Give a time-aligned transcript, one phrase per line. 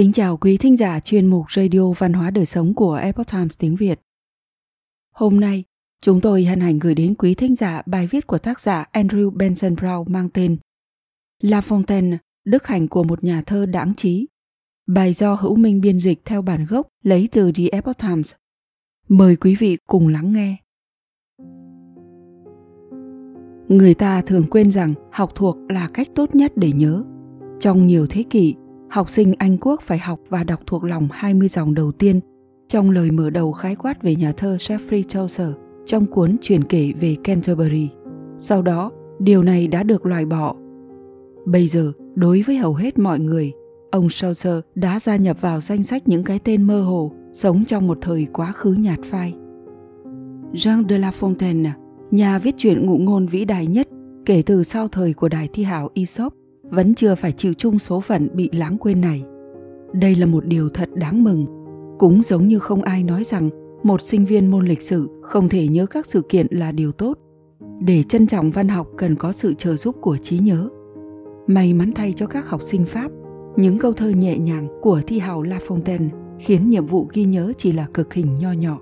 [0.00, 3.58] Kính chào quý thính giả chuyên mục Radio Văn hóa Đời Sống của Epoch Times
[3.58, 4.00] tiếng Việt.
[5.14, 5.64] Hôm nay,
[6.02, 9.30] chúng tôi hân hạnh gửi đến quý thính giả bài viết của tác giả Andrew
[9.30, 10.56] Benson Brown mang tên
[11.42, 14.26] La Fontaine, đức hạnh của một nhà thơ đáng trí.
[14.86, 18.34] Bài do Hữu Minh biên dịch theo bản gốc lấy từ The Epoch Times.
[19.08, 20.56] Mời quý vị cùng lắng nghe.
[23.68, 27.02] Người ta thường quên rằng học thuộc là cách tốt nhất để nhớ.
[27.60, 28.54] Trong nhiều thế kỷ,
[28.90, 32.20] học sinh Anh Quốc phải học và đọc thuộc lòng 20 dòng đầu tiên
[32.68, 35.48] trong lời mở đầu khái quát về nhà thơ Geoffrey Chaucer
[35.86, 37.88] trong cuốn truyền kể về Canterbury.
[38.38, 40.54] Sau đó, điều này đã được loại bỏ.
[41.46, 43.52] Bây giờ, đối với hầu hết mọi người,
[43.90, 47.86] ông Chaucer đã gia nhập vào danh sách những cái tên mơ hồ sống trong
[47.86, 49.34] một thời quá khứ nhạt phai.
[50.52, 51.70] Jean de La Fontaine,
[52.10, 53.88] nhà viết truyện ngụ ngôn vĩ đại nhất
[54.26, 56.34] kể từ sau thời của đài thi hảo Aesop,
[56.70, 59.24] vẫn chưa phải chịu chung số phận bị lãng quên này.
[59.92, 61.46] Đây là một điều thật đáng mừng,
[61.98, 63.50] cũng giống như không ai nói rằng
[63.82, 67.18] một sinh viên môn lịch sử không thể nhớ các sự kiện là điều tốt.
[67.80, 70.68] Để trân trọng văn học cần có sự trợ giúp của trí nhớ.
[71.46, 73.10] May mắn thay cho các học sinh Pháp,
[73.56, 77.52] những câu thơ nhẹ nhàng của thi hào La Fontaine khiến nhiệm vụ ghi nhớ
[77.58, 78.78] chỉ là cực hình nho nhỏ.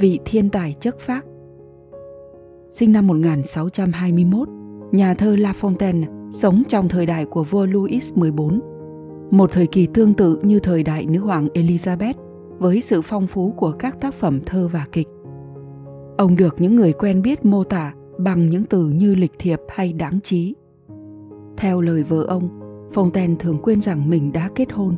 [0.00, 1.26] Vị thiên tài chất phác
[2.70, 4.48] Sinh năm 1621,
[4.92, 8.40] nhà thơ La Fontaine sống trong thời đại của vua Louis XIV,
[9.30, 12.14] một thời kỳ tương tự như thời đại nữ hoàng Elizabeth
[12.58, 15.08] với sự phong phú của các tác phẩm thơ và kịch.
[16.18, 19.92] Ông được những người quen biết mô tả bằng những từ như lịch thiệp hay
[19.92, 20.54] đáng trí.
[21.56, 22.48] Theo lời vợ ông,
[22.94, 24.94] Fontaine thường quên rằng mình đã kết hôn.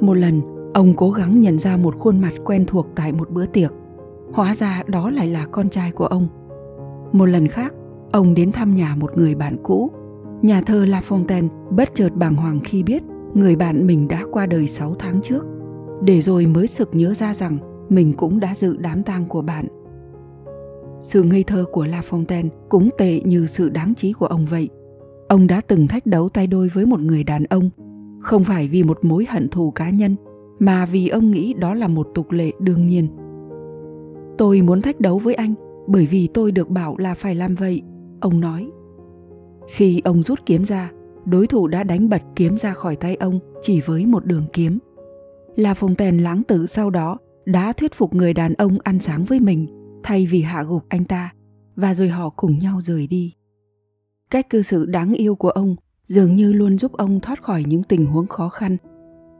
[0.00, 0.40] Một lần,
[0.74, 3.72] ông cố gắng nhận ra một khuôn mặt quen thuộc tại một bữa tiệc.
[4.32, 6.28] Hóa ra đó lại là con trai của ông.
[7.12, 7.74] Một lần khác,
[8.12, 9.90] ông đến thăm nhà một người bạn cũ
[10.42, 13.02] Nhà thơ La Fontaine bất chợt bàng hoàng khi biết
[13.34, 15.46] người bạn mình đã qua đời 6 tháng trước,
[16.04, 17.58] để rồi mới sực nhớ ra rằng
[17.88, 19.66] mình cũng đã dự đám tang của bạn.
[21.00, 24.68] Sự ngây thơ của La Fontaine cũng tệ như sự đáng trí của ông vậy.
[25.28, 27.70] Ông đã từng thách đấu tay đôi với một người đàn ông,
[28.20, 30.16] không phải vì một mối hận thù cá nhân,
[30.58, 33.08] mà vì ông nghĩ đó là một tục lệ đương nhiên.
[34.38, 35.54] Tôi muốn thách đấu với anh
[35.86, 37.82] bởi vì tôi được bảo là phải làm vậy,
[38.20, 38.70] ông nói
[39.68, 40.90] khi ông rút kiếm ra,
[41.24, 44.78] đối thủ đã đánh bật kiếm ra khỏi tay ông chỉ với một đường kiếm.
[45.56, 49.40] La tèn lãng tử sau đó đã thuyết phục người đàn ông ăn sáng với
[49.40, 49.66] mình
[50.02, 51.32] thay vì hạ gục anh ta
[51.76, 53.34] và rồi họ cùng nhau rời đi.
[54.30, 57.82] Cách cư xử đáng yêu của ông dường như luôn giúp ông thoát khỏi những
[57.82, 58.76] tình huống khó khăn.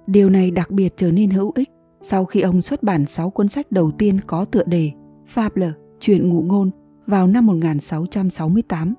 [0.06, 1.68] Điều này đặc biệt trở nên hữu ích
[2.02, 4.90] sau khi ông xuất bản 6 cuốn sách đầu tiên có tựa đề
[5.34, 6.70] Fable, chuyện ngụ ngôn
[7.06, 8.94] vào năm 1668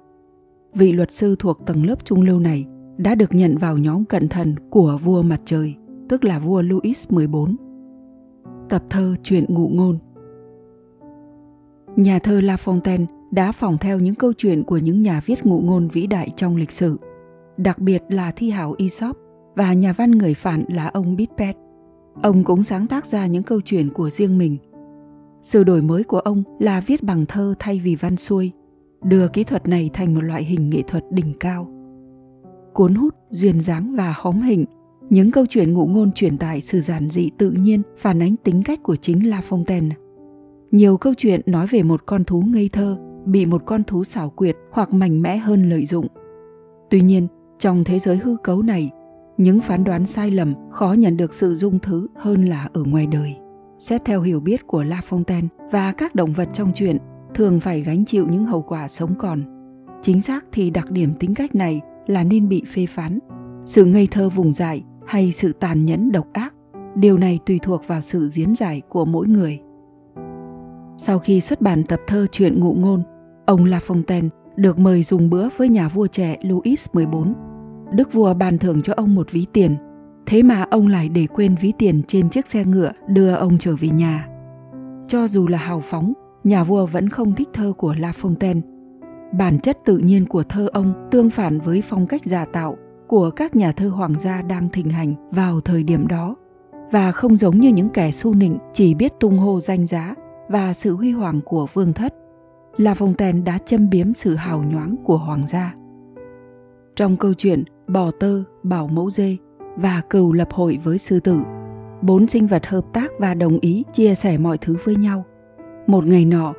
[0.76, 2.66] vị luật sư thuộc tầng lớp trung lưu này
[2.98, 5.76] đã được nhận vào nhóm cận thần của vua mặt trời,
[6.10, 7.36] tức là vua Louis XIV.
[8.70, 9.98] Tập thơ Chuyện ngụ ngôn
[11.96, 15.60] Nhà thơ La Fontaine đã phỏng theo những câu chuyện của những nhà viết ngụ
[15.60, 16.98] ngôn vĩ đại trong lịch sử,
[17.58, 19.18] đặc biệt là thi hảo Aesop
[19.56, 21.56] và nhà văn người phản là ông Bitpet.
[22.22, 24.58] Ông cũng sáng tác ra những câu chuyện của riêng mình.
[25.42, 28.52] Sự đổi mới của ông là viết bằng thơ thay vì văn xuôi–
[29.04, 31.68] đưa kỹ thuật này thành một loại hình nghệ thuật đỉnh cao.
[32.74, 34.66] Cuốn hút, duyên dáng và hóm hình,
[35.10, 38.64] những câu chuyện ngụ ngôn truyền tải sự giản dị tự nhiên phản ánh tính
[38.66, 39.92] cách của chính La Fontaine.
[40.72, 44.30] Nhiều câu chuyện nói về một con thú ngây thơ bị một con thú xảo
[44.30, 46.08] quyệt hoặc mạnh mẽ hơn lợi dụng.
[46.90, 47.28] Tuy nhiên,
[47.60, 48.92] trong thế giới hư cấu này,
[49.38, 53.08] những phán đoán sai lầm khó nhận được sự dung thứ hơn là ở ngoài
[53.08, 53.36] đời.
[53.80, 56.98] Xét theo hiểu biết của La Fontaine và các động vật trong chuyện
[57.34, 59.42] thường phải gánh chịu những hậu quả sống còn.
[60.02, 63.20] Chính xác thì đặc điểm tính cách này là nên bị phê phán.
[63.66, 66.56] Sự ngây thơ vùng dại hay sự tàn nhẫn độc ác,
[66.96, 69.60] điều này tùy thuộc vào sự diễn giải của mỗi người.
[70.98, 73.04] Sau khi xuất bản tập thơ Chuyện ngụ ngôn,
[73.46, 77.16] ông La Fontaine được mời dùng bữa với nhà vua trẻ Louis XIV.
[77.92, 79.76] Đức vua ban thưởng cho ông một ví tiền,
[80.26, 83.76] thế mà ông lại để quên ví tiền trên chiếc xe ngựa đưa ông trở
[83.76, 84.28] về nhà.
[85.08, 86.14] Cho dù là hào phóng,
[86.44, 88.62] nhà vua vẫn không thích thơ của La Fontaine.
[89.38, 93.30] Bản chất tự nhiên của thơ ông tương phản với phong cách giả tạo của
[93.30, 96.36] các nhà thơ hoàng gia đang thịnh hành vào thời điểm đó
[96.92, 100.16] và không giống như những kẻ su nịnh chỉ biết tung hô danh giá
[100.50, 102.14] và sự huy hoàng của vương thất.
[102.78, 105.76] La Fontaine đã châm biếm sự hào nhoáng của hoàng gia.
[106.96, 109.38] Trong câu chuyện Bò tơ, Bảo mẫu dê
[109.76, 111.40] và Cừu lập hội với sư tử,
[112.02, 115.26] bốn sinh vật hợp tác và đồng ý chia sẻ mọi thứ với nhau
[115.88, 116.54] một ngày nọ,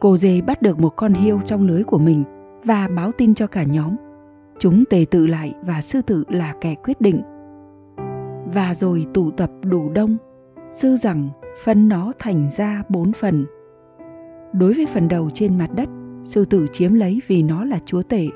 [0.00, 2.24] cô dê bắt được một con hiêu trong lưới của mình
[2.64, 3.96] và báo tin cho cả nhóm.
[4.58, 7.20] Chúng tề tự lại và sư tử là kẻ quyết định.
[8.54, 10.16] và rồi tụ tập đủ đông
[10.68, 11.28] sư rằng
[11.64, 13.46] phân nó thành ra bốn phần
[14.52, 15.88] đối với phần đầu trên mặt đất
[16.24, 18.26] sư tử chiếm lấy vì nó là chúa tể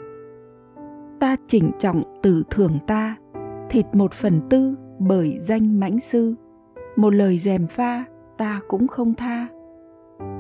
[1.20, 3.16] ta chỉnh trọng tử thưởng ta
[3.70, 6.34] thịt một phần tư bởi danh mãnh sư
[6.96, 8.04] một lời dèm pha
[8.38, 9.46] ta cũng không tha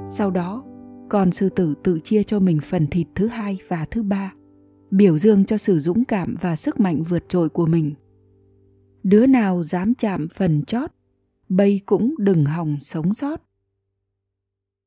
[0.08, 0.64] sau đó,
[1.08, 4.32] con sư tử tự chia cho mình phần thịt thứ hai và thứ ba,
[4.90, 7.94] biểu dương cho sự dũng cảm và sức mạnh vượt trội của mình.
[9.02, 10.90] Đứa nào dám chạm phần chót
[11.48, 13.40] bây cũng đừng hòng sống sót.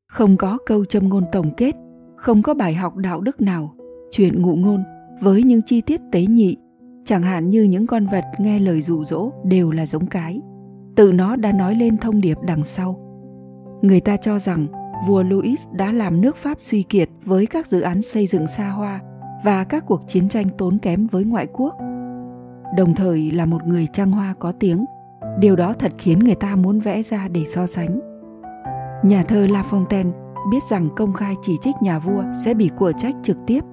[0.08, 1.76] Không có câu châm ngôn tổng kết,
[2.16, 3.76] không có bài học đạo đức nào,
[4.12, 4.84] chuyện ngụ ngôn
[5.22, 6.58] với những chi tiết tế nhị,
[7.06, 10.42] chẳng hạn như những con vật nghe lời dụ dỗ đều là giống cái,
[10.96, 13.04] tự nó đã nói lên thông điệp đằng sau.
[13.82, 14.68] Người ta cho rằng
[15.06, 18.70] vua louis đã làm nước pháp suy kiệt với các dự án xây dựng xa
[18.70, 19.00] hoa
[19.44, 21.76] và các cuộc chiến tranh tốn kém với ngoại quốc.
[22.78, 24.86] Đồng thời là một người trang hoa có tiếng,
[25.40, 28.00] điều đó thật khiến người ta muốn vẽ ra để so sánh.
[29.04, 30.12] Nhà thơ la fontaine
[30.52, 33.64] biết rằng công khai chỉ trích nhà vua sẽ bị của trách trực tiếp.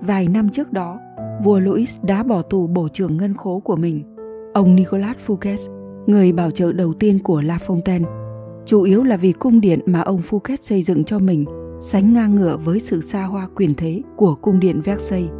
[0.00, 0.98] Vài năm trước đó,
[1.44, 4.16] vua louis đã bỏ tù bổ trưởng ngân khố của mình.
[4.54, 5.58] Ông nicolas fouquet
[6.06, 8.23] người bảo trợ đầu tiên của la fontaine
[8.66, 11.44] chủ yếu là vì cung điện mà ông Phuket xây dựng cho mình,
[11.80, 15.30] sánh ngang ngửa với sự xa hoa quyền thế của cung điện Versailles.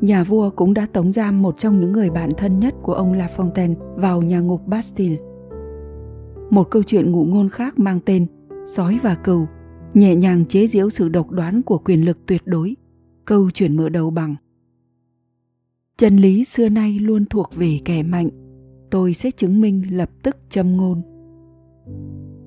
[0.00, 3.12] Nhà vua cũng đã tống giam một trong những người bạn thân nhất của ông
[3.12, 5.16] La Fontaine vào nhà ngục Bastille.
[6.50, 8.26] Một câu chuyện ngụ ngôn khác mang tên
[8.66, 9.46] Sói và cừu,
[9.94, 12.76] nhẹ nhàng chế giễu sự độc đoán của quyền lực tuyệt đối.
[13.24, 14.34] Câu chuyện mở đầu bằng
[15.98, 18.28] Chân lý xưa nay luôn thuộc về kẻ mạnh.
[18.90, 21.02] Tôi sẽ chứng minh lập tức châm ngôn.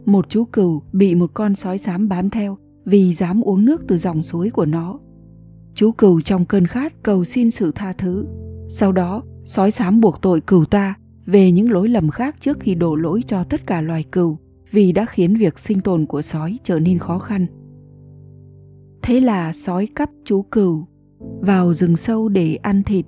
[0.06, 3.98] Một chú cừu bị một con sói xám bám theo vì dám uống nước từ
[3.98, 5.00] dòng suối của nó.
[5.76, 8.26] Chú cừu trong cơn khát cầu xin sự tha thứ.
[8.70, 10.96] Sau đó, sói xám buộc tội cừu ta
[11.26, 14.38] về những lỗi lầm khác trước khi đổ lỗi cho tất cả loài cừu
[14.72, 17.46] vì đã khiến việc sinh tồn của sói trở nên khó khăn.
[19.02, 20.86] Thế là sói cắp chú cừu
[21.40, 23.06] vào rừng sâu để ăn thịt,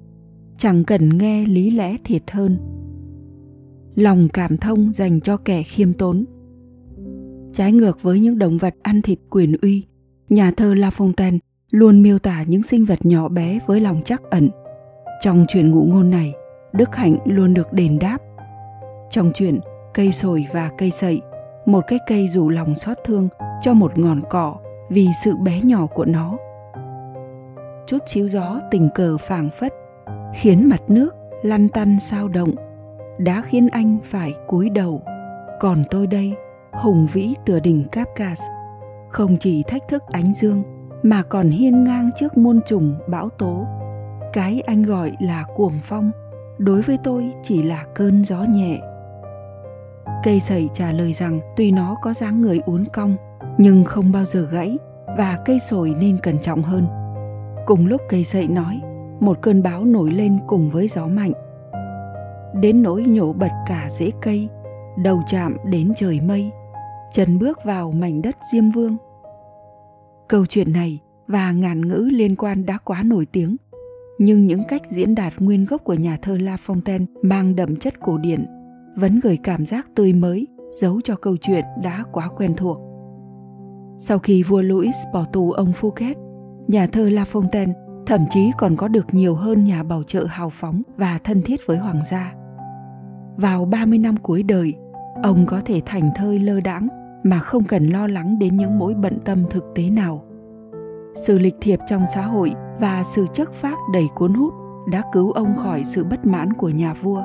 [0.57, 2.57] chẳng cần nghe lý lẽ thiệt hơn.
[3.95, 6.25] Lòng cảm thông dành cho kẻ khiêm tốn
[7.55, 9.85] Trái ngược với những động vật ăn thịt quyền uy,
[10.29, 11.37] nhà thơ La Fontaine
[11.71, 14.49] luôn miêu tả những sinh vật nhỏ bé với lòng chắc ẩn.
[15.21, 16.33] Trong chuyện ngụ ngôn này,
[16.73, 18.17] đức hạnh luôn được đền đáp.
[19.09, 19.59] Trong chuyện
[19.93, 21.21] cây sồi và cây sậy,
[21.65, 23.27] một cái cây rủ lòng xót thương
[23.61, 24.55] cho một ngọn cỏ
[24.89, 26.37] vì sự bé nhỏ của nó.
[27.87, 29.73] Chút chiếu gió tình cờ phảng phất,
[30.35, 32.51] khiến mặt nước lăn tăn sao động,
[33.17, 35.01] đã khiến anh phải cúi đầu.
[35.59, 36.33] Còn tôi đây
[36.81, 38.41] hùng vĩ tựa đỉnh Kapkas,
[39.09, 40.63] không chỉ thách thức ánh dương
[41.03, 43.65] mà còn hiên ngang trước môn trùng bão tố.
[44.33, 46.11] Cái anh gọi là cuồng phong,
[46.57, 48.79] đối với tôi chỉ là cơn gió nhẹ.
[50.23, 53.15] Cây sẩy trả lời rằng tuy nó có dáng người uốn cong
[53.57, 54.77] nhưng không bao giờ gãy
[55.17, 56.87] và cây sồi nên cẩn trọng hơn.
[57.65, 58.81] Cùng lúc cây sậy nói,
[59.19, 61.31] một cơn bão nổi lên cùng với gió mạnh.
[62.61, 64.49] Đến nỗi nhổ bật cả rễ cây,
[64.97, 66.51] đầu chạm đến trời mây,
[67.15, 68.97] trần bước vào mảnh đất Diêm Vương.
[70.27, 73.55] Câu chuyện này và ngàn ngữ liên quan đã quá nổi tiếng,
[74.19, 77.99] nhưng những cách diễn đạt nguyên gốc của nhà thơ La Fontaine mang đậm chất
[77.99, 78.45] cổ điển,
[78.95, 80.47] vẫn gửi cảm giác tươi mới,
[80.81, 82.77] giấu cho câu chuyện đã quá quen thuộc.
[83.97, 86.15] Sau khi vua Louis bỏ tù ông Fouquet,
[86.67, 87.73] nhà thơ La Fontaine
[88.05, 91.59] thậm chí còn có được nhiều hơn nhà bảo trợ hào phóng và thân thiết
[91.65, 92.33] với hoàng gia.
[93.37, 94.73] Vào 30 năm cuối đời,
[95.23, 96.87] ông có thể thành thơi lơ đãng
[97.25, 100.25] mà không cần lo lắng đến những mối bận tâm thực tế nào.
[101.15, 104.53] Sự lịch thiệp trong xã hội và sự chất phác đầy cuốn hút
[104.91, 107.23] đã cứu ông khỏi sự bất mãn của nhà vua.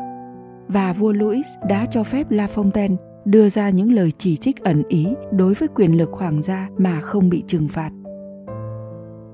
[0.68, 4.82] Và vua Louis đã cho phép La Fontaine đưa ra những lời chỉ trích ẩn
[4.88, 7.90] ý đối với quyền lực hoàng gia mà không bị trừng phạt.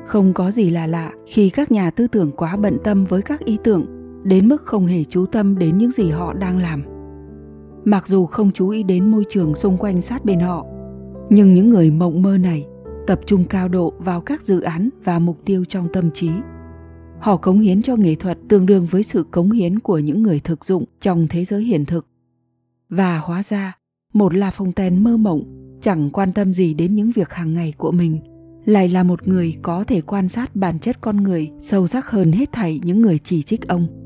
[0.07, 3.45] Không có gì là lạ khi các nhà tư tưởng quá bận tâm với các
[3.45, 3.87] ý tưởng,
[4.25, 6.96] đến mức không hề chú tâm đến những gì họ đang làm
[7.87, 10.67] mặc dù không chú ý đến môi trường xung quanh sát bên họ,
[11.31, 12.67] nhưng những người mộng mơ này
[13.07, 16.31] tập trung cao độ vào các dự án và mục tiêu trong tâm trí.
[17.21, 20.41] Họ cống hiến cho nghệ thuật tương đương với sự cống hiến của những người
[20.41, 22.07] thực dụng trong thế giới hiện thực.
[22.89, 23.77] Và hóa ra,
[24.13, 25.43] một la phong ten mơ mộng,
[25.81, 28.21] chẳng quan tâm gì đến những việc hàng ngày của mình,
[28.65, 32.33] lại là một người có thể quan sát bản chất con người sâu sắc hơn
[32.33, 34.06] hết thảy những người chỉ trích ông.